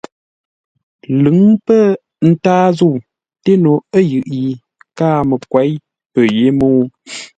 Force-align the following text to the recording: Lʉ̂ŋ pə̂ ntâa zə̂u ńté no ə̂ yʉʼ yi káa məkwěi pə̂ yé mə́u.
Lʉ̂ŋ 1.21 1.39
pə̂ 1.65 1.79
ntâa 2.29 2.63
zə̂u 2.77 2.93
ńté 3.37 3.51
no 3.63 3.71
ə̂ 3.95 3.99
yʉʼ 4.11 4.27
yi 4.35 4.45
káa 4.97 5.17
məkwěi 5.29 5.71
pə̂ 6.13 6.21
yé 6.37 6.45
mə́u. 6.59 6.79